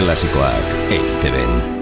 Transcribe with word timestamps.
Klasikoak 0.00 0.64
eiteben. 0.90 1.79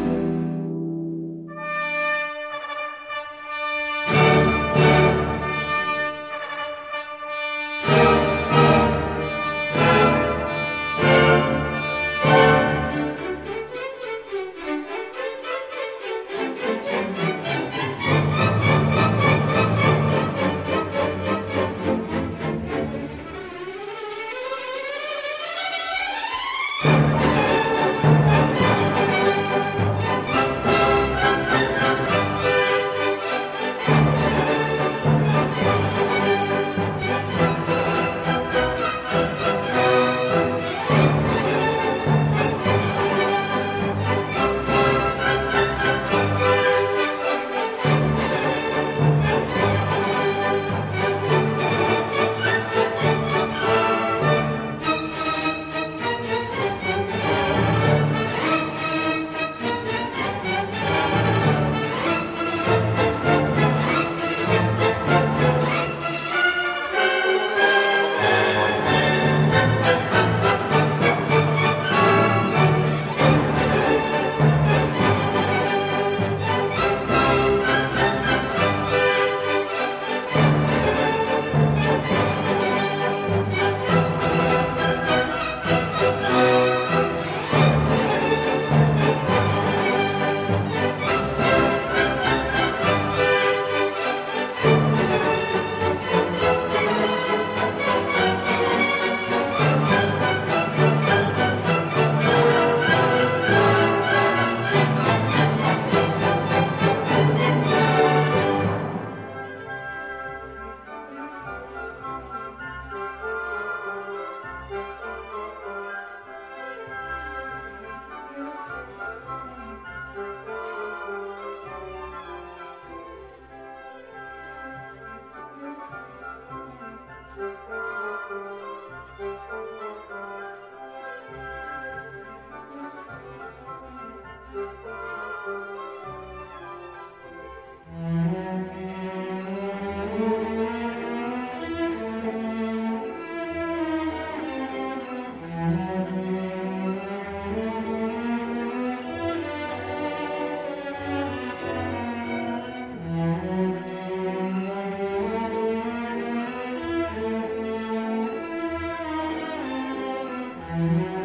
Mm-hmm. 160.79 161.18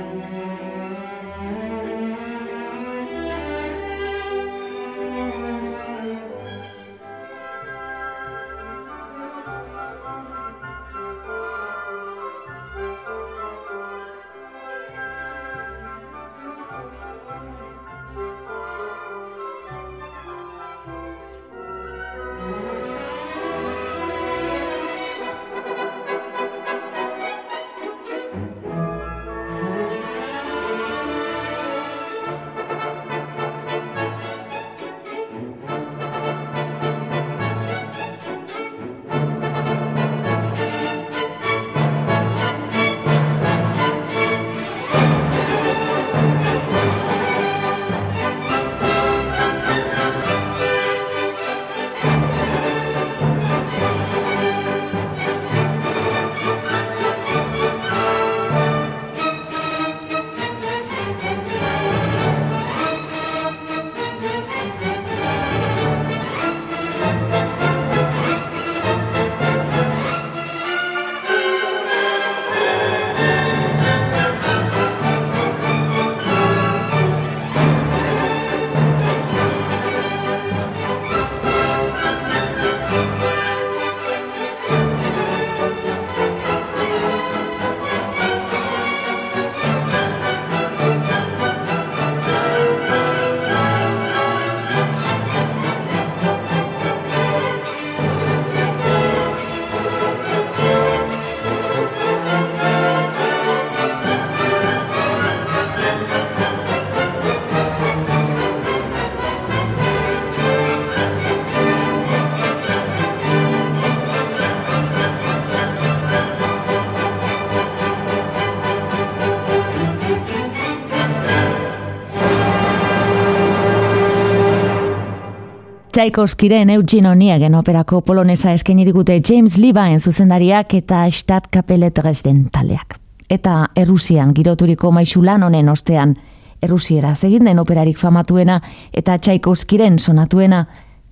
Tchaikovskiren 125.93 126.69
Eugene 126.69 127.57
operako 127.57 128.01
polonesa 128.01 128.51
eskaini 128.51 128.85
digute 128.85 129.19
James 129.29 129.57
Levine 129.57 129.99
zuzendariak 129.99 130.73
eta 130.73 131.05
Stadtkapelle 131.11 131.91
Dresden 131.91 132.47
taldeak. 132.51 132.95
Eta 133.29 133.67
Errusian 133.75 134.31
giroturiko 134.33 134.91
maixulan 134.91 135.43
honen 135.43 135.69
ostean, 135.69 136.15
errusiera 136.61 137.13
egin 137.23 137.45
den 137.45 137.59
operarik 137.59 137.97
famatuena 137.97 138.59
eta 138.91 139.17
Tchaikovskiren 139.17 139.99
sonatuena 139.99 140.65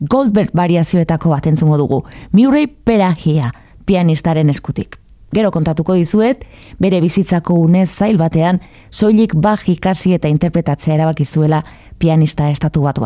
Goldberg 0.10 0.50
variazioetako 0.56 1.30
bat 1.30 1.46
entzungo 1.46 1.78
dugu. 1.78 2.04
Murray 2.32 2.66
Peragia, 2.66 3.52
pianistaren 3.86 4.50
eskutik. 4.50 4.98
Gero 5.32 5.52
kontatuko 5.52 5.94
dizuet, 5.94 6.42
bere 6.80 7.02
bizitzako 7.02 7.54
unez 7.54 7.90
zail 7.92 8.18
batean, 8.18 8.60
soilik 8.90 9.36
baj 9.36 9.70
ikasi 9.76 10.14
eta 10.14 10.28
interpretatzea 10.28 10.96
erabakizuela 10.96 11.62
pianista 12.00 12.50
estatu 12.50 12.82
batu 12.82 13.02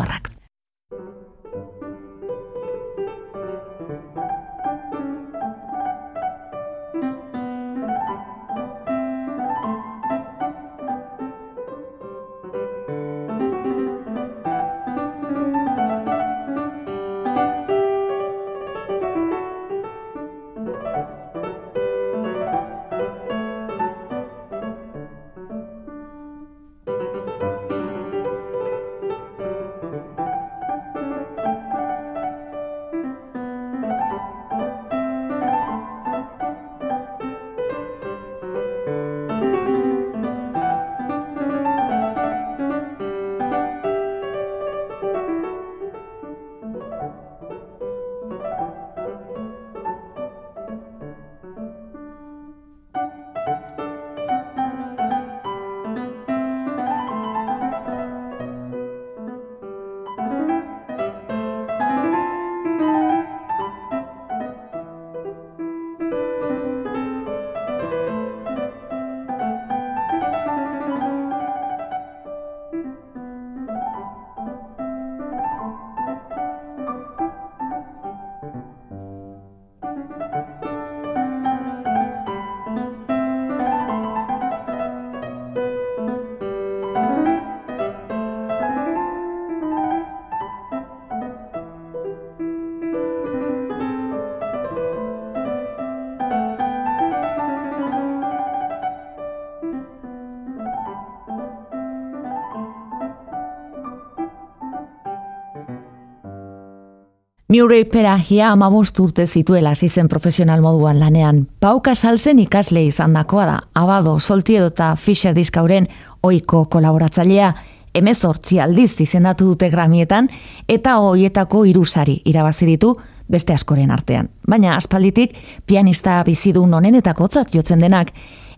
Murray 107.56 107.84
Peragia 107.84 108.50
amabost 108.52 108.98
urte 109.00 109.24
zituela 109.26 109.74
zizen 109.74 110.08
profesional 110.08 110.60
moduan 110.60 110.98
lanean. 111.00 111.46
Pauka 111.60 111.94
salzen 111.94 112.38
ikasle 112.38 112.82
izan 112.84 113.14
dakoa 113.16 113.46
da. 113.46 113.54
Abado, 113.74 114.18
Soltiedo 114.20 114.66
eta 114.66 114.90
Fisher 114.96 115.34
diskauren 115.34 115.86
oiko 116.22 116.64
kolaboratzailea 116.64 117.54
emezortzi 117.94 118.60
aldiz 118.60 119.00
izendatu 119.00 119.46
dute 119.46 119.70
gramietan 119.70 120.28
eta 120.68 120.98
hoietako 120.98 121.64
irusari 121.64 122.20
irabazi 122.24 122.66
ditu 122.66 122.92
beste 123.28 123.54
askoren 123.54 123.90
artean. 123.90 124.28
Baina 124.48 124.76
aspalditik 124.76 125.36
pianista 125.66 126.22
bizidun 126.24 126.74
honenetako 126.74 127.28
tzat 127.28 127.54
jotzen 127.54 127.80
denak 127.80 128.12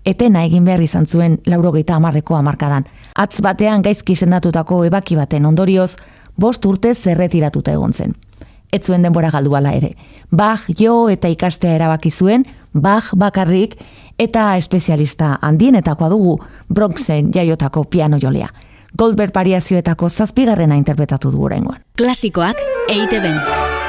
etena 0.04 0.44
egin 0.44 0.64
behar 0.64 0.82
izan 0.82 1.06
zuen 1.06 1.38
laurogeita 1.46 1.94
amarreko 1.94 2.34
amarkadan. 2.34 2.88
Atz 3.14 3.42
batean 3.42 3.82
gaizki 3.82 4.18
izendatutako 4.18 4.84
ebaki 4.84 5.16
baten 5.16 5.46
ondorioz, 5.46 5.94
bost 6.36 6.66
urte 6.66 6.94
zerretiratuta 6.94 7.72
egon 7.72 7.92
zen 7.92 8.16
ez 8.72 8.84
zuen 8.84 9.02
denbora 9.02 9.30
galduala 9.30 9.72
ere. 9.72 9.94
Bach 10.30 10.68
jo 10.78 11.08
eta 11.08 11.28
ikastea 11.28 11.74
erabaki 11.74 12.10
zuen, 12.10 12.44
Bach 12.74 13.14
bakarrik 13.16 13.74
eta 14.18 14.56
espezialista 14.56 15.38
handienetakoa 15.42 16.08
dugu 16.12 16.38
Bronxen 16.68 17.32
jaiotako 17.34 17.84
piano 17.84 18.18
jolea. 18.22 18.48
Goldberg 18.98 19.34
variazioetako 19.34 20.08
zazpigarrena 20.08 20.76
interpretatu 20.76 21.30
du 21.30 21.44
oraingoan. 21.44 21.80
Klasikoak 21.96 22.60
EITB. 22.88 23.87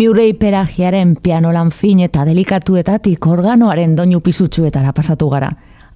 Miurei 0.00 0.32
peragiaren 0.32 1.10
pianolan 1.20 1.68
fin 1.76 1.98
eta 2.00 2.22
delikatuetatik 2.24 3.26
organoaren 3.28 3.92
doinu 3.98 4.22
pisutsuetara 4.24 4.94
pasatu 4.96 5.26
gara. 5.28 5.50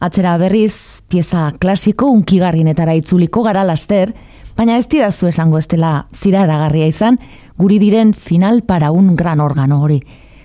Atzera 0.04 0.34
berriz, 0.36 0.74
pieza 1.08 1.46
klasiko 1.56 2.10
unkigarrinetara 2.12 2.92
itzuliko 2.98 3.40
gara 3.46 3.62
laster, 3.64 4.12
baina 4.58 4.76
ez 4.76 4.90
didazu 4.92 5.30
esango 5.30 5.56
ez 5.56 5.64
dela 5.72 5.94
ziraragarria 6.12 6.90
izan, 6.92 7.16
guri 7.56 7.78
diren 7.80 8.12
final 8.12 8.60
para 8.68 8.90
un 8.92 9.14
gran 9.16 9.40
organo 9.40 9.80
hori. 9.80 10.02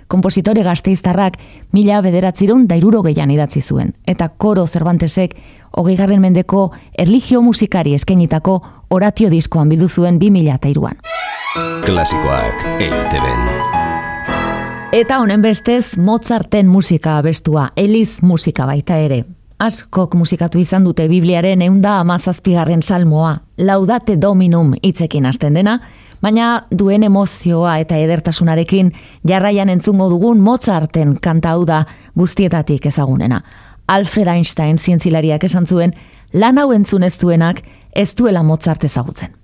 Kompositore 0.08 0.64
gazteiztarrak 0.64 1.36
mila 1.76 2.00
bederatzirun 2.00 2.64
dairuro 2.66 3.04
gehian 3.10 3.36
idatzi 3.36 3.60
zuen, 3.60 3.92
eta 4.08 4.30
koro 4.30 4.68
Cervantesek 4.68 5.36
hogei 5.72 5.98
garren 6.00 6.24
mendeko 6.24 6.70
erligio 6.98 7.42
musikari 7.42 7.94
eskenitako 7.94 8.62
oratio 8.88 9.28
diskoan 9.30 9.68
bildu 9.68 9.90
zuen 9.90 10.18
bi 10.18 10.32
mila 10.32 10.56
iruan. 10.64 10.96
Klasikoak 11.86 12.64
eiteben. 12.80 13.40
Eta 14.92 15.20
honen 15.20 15.42
bestez 15.42 15.98
Mozarten 15.98 16.68
musika 16.68 17.18
abestua, 17.18 17.70
Eliz 17.78 18.22
musika 18.22 18.66
baita 18.66 18.98
ere. 18.98 19.24
Askok 19.60 20.16
musikatu 20.16 20.60
izan 20.60 20.84
dute 20.84 21.08
Bibliaren 21.08 21.62
eunda 21.62 22.00
amazazpigarren 22.00 22.84
salmoa, 22.84 23.36
laudate 23.58 24.18
dominum 24.22 24.74
itzekin 24.84 25.26
hasten 25.26 25.60
dena, 25.60 25.80
baina 26.22 26.66
duen 26.72 27.04
emozioa 27.04 27.78
eta 27.84 27.98
edertasunarekin 27.98 28.94
jarraian 29.28 29.70
entzungo 29.70 30.10
dugun 30.10 30.40
Mozarten 30.40 31.18
kanta 31.22 31.56
hau 31.56 31.66
da 31.66 31.84
guztietatik 32.16 32.86
ezagunena. 32.86 33.42
Alfred 33.88 34.28
Einstein 34.28 34.78
zientzilariak 34.78 35.44
esan 35.44 35.68
zuen, 35.68 35.94
lan 36.34 36.58
hau 36.58 36.72
entzun 36.72 37.04
ez 37.04 37.18
duenak 37.18 37.62
ez 37.96 38.14
duela 38.16 38.44
Mozart 38.44 38.84
ezagutzen. 38.84 39.39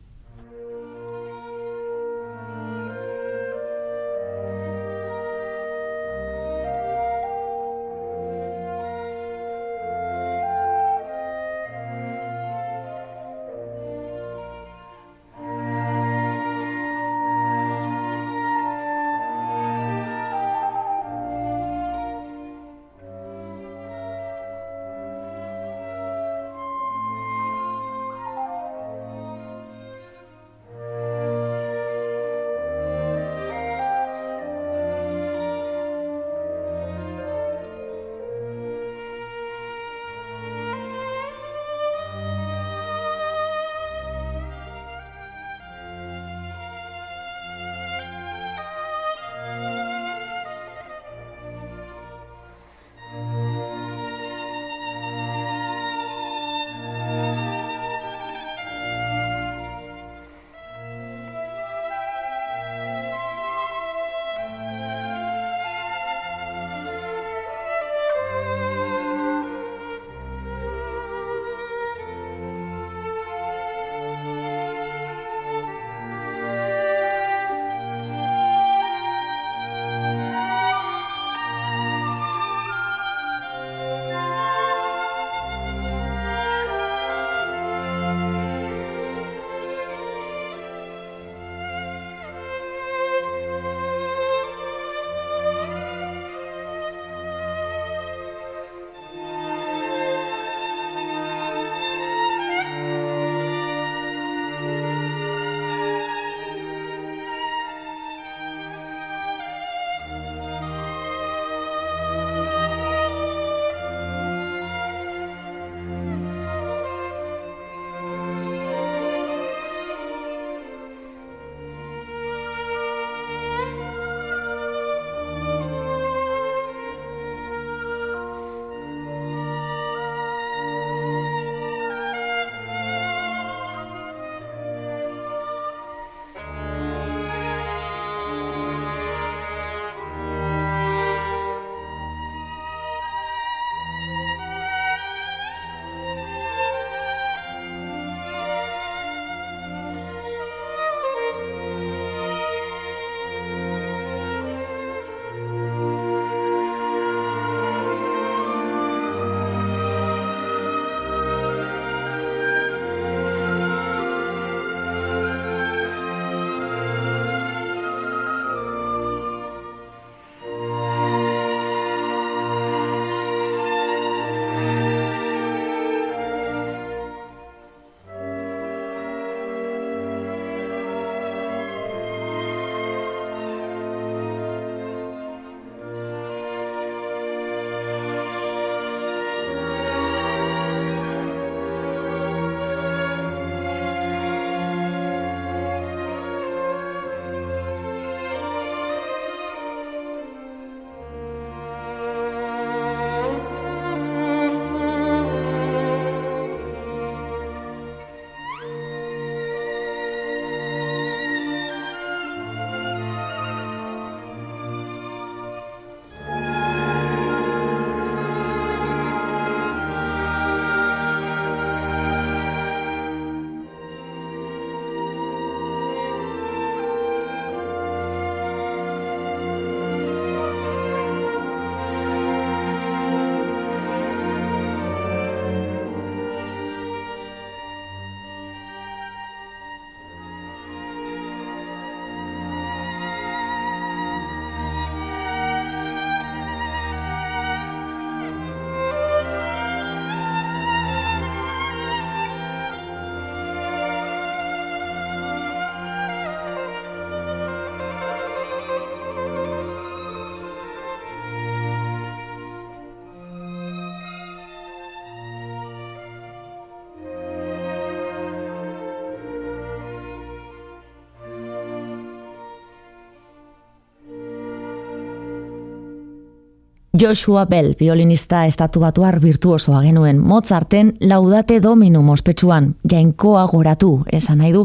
Joshua 276.97 277.45
Bell, 277.45 277.75
violinista 277.79 278.45
estatu 278.45 278.79
batuar 278.79 279.21
virtuosoa 279.21 279.81
genuen, 279.81 280.19
Mozarten 280.19 280.93
laudate 281.01 281.59
dominu 281.59 282.01
mospetsuan, 282.01 282.75
jainkoa 282.91 283.47
goratu, 283.51 284.05
esan 284.11 284.37
nahi 284.37 284.53
du, 284.53 284.61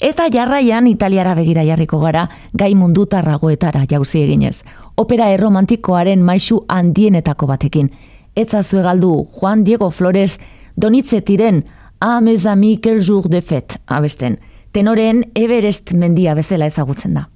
eta 0.00 0.26
jarraian 0.32 0.86
italiara 0.90 1.36
begira 1.38 1.62
jarriko 1.64 2.00
gara, 2.00 2.26
gai 2.58 2.74
mundutarragoetara 2.74 3.84
jauzi 3.90 4.24
eginez. 4.24 4.62
Opera 4.96 5.30
erromantikoaren 5.30 6.22
maisu 6.22 6.64
handienetako 6.68 7.46
batekin. 7.46 7.92
Etza 8.34 8.62
galdu 8.62 9.28
Juan 9.38 9.64
Diego 9.64 9.90
Flores, 9.90 10.40
donitze 10.76 11.20
tiren, 11.20 11.64
a 12.00 12.20
mes 12.20 12.46
amis 12.46 12.80
jour 13.00 13.28
de 13.28 13.40
fête, 13.40 13.78
abesten. 13.86 14.38
Tenoren 14.72 15.30
Everest 15.34 15.92
mendia 15.92 16.34
bezala 16.34 16.66
ezagutzen 16.66 17.14
da. 17.14 17.28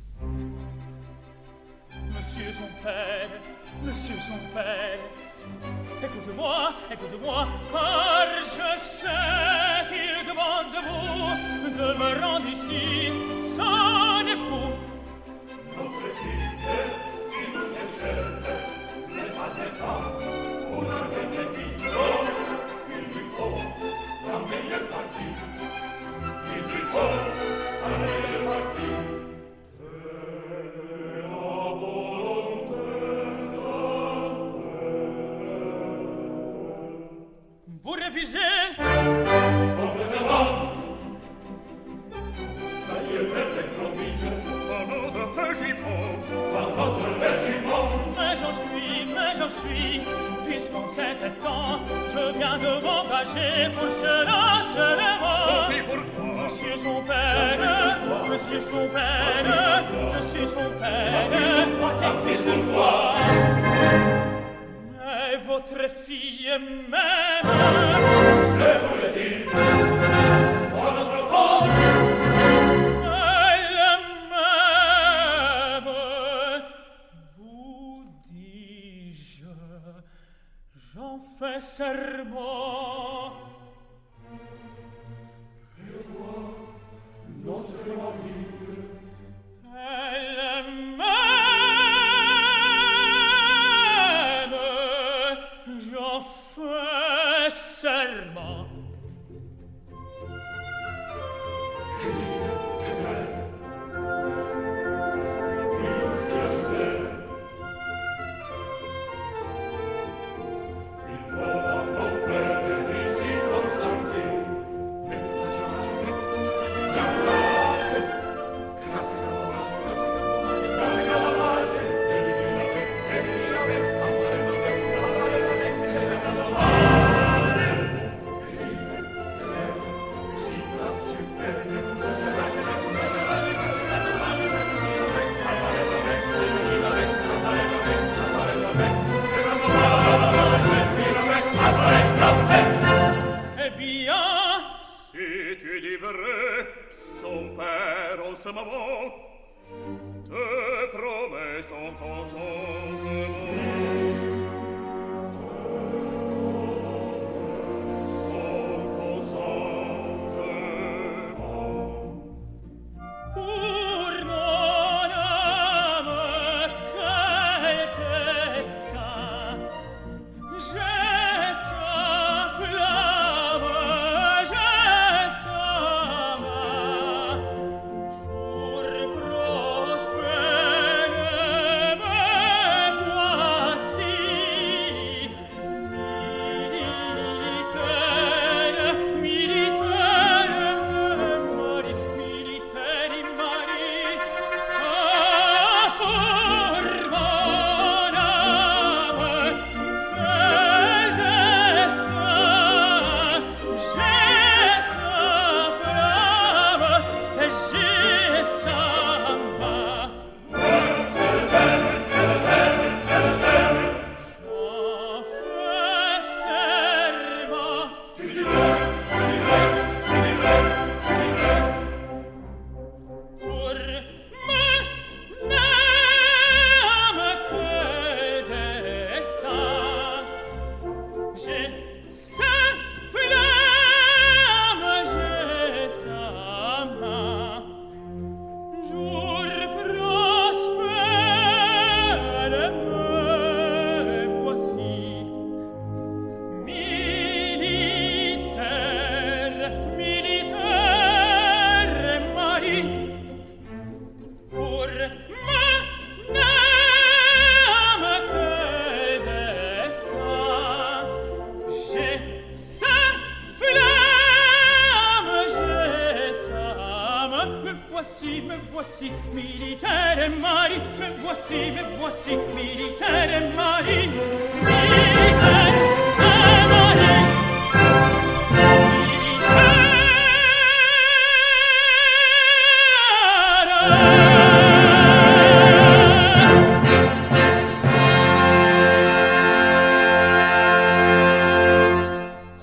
serbo 81.83 82.92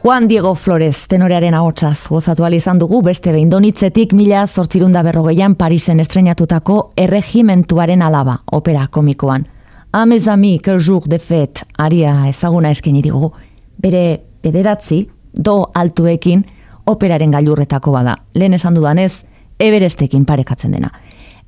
Juan 0.09 0.27
Diego 0.27 0.55
Flores 0.55 1.03
tenorearen 1.07 1.53
ahotsaz 1.53 2.07
gozatu 2.09 2.47
izan 2.49 2.79
dugu 2.79 3.03
beste 3.05 3.31
behin 3.31 3.49
donitzetik 3.49 4.11
mila 4.13 4.47
zortzirunda 4.47 5.03
berrogeian 5.03 5.53
Parisen 5.53 5.99
estrenatutako 5.99 6.93
erregimentuaren 6.97 8.01
alaba 8.01 8.39
opera 8.51 8.87
komikoan. 8.87 9.45
Amez 9.91 10.27
ami, 10.27 10.57
que 10.57 10.79
jour 10.79 11.03
de 11.07 11.19
fet, 11.19 11.63
aria 11.77 12.27
ezaguna 12.27 12.71
eskeni 12.71 13.03
digu, 13.03 13.31
bere 13.77 14.23
bederatzi, 14.41 15.07
do 15.31 15.69
altuekin, 15.75 16.43
operaren 16.85 17.29
gailurretako 17.29 17.91
bada. 17.91 18.17
Lehen 18.33 18.55
esan 18.55 18.73
dudanez, 18.73 19.23
eberestekin 19.59 20.25
parekatzen 20.25 20.71
dena. 20.71 20.89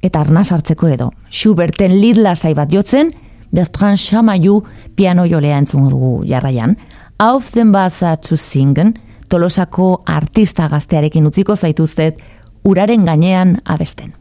Eta 0.04 0.22
arnaz 0.22 0.52
hartzeko 0.52 0.88
edo, 0.88 1.12
Schuberten 1.32 2.00
lidla 2.00 2.36
bat 2.54 2.70
jotzen, 2.72 3.12
Bertrand 3.52 3.98
Chamaiu 3.98 4.64
piano 4.96 5.26
jolea 5.26 5.58
entzungo 5.58 5.90
dugu 5.90 6.26
jarraian. 6.28 6.78
Auf 7.22 7.52
den 7.52 7.72
Baza 7.72 8.20
zu 8.20 8.36
singen, 8.36 8.96
tolosako 9.30 10.02
artista 10.10 10.66
gaztearekin 10.68 11.28
utziko 11.30 11.54
zaituztet, 11.56 12.18
uraren 12.66 13.06
gainean 13.06 13.60
abesten. 13.64 14.16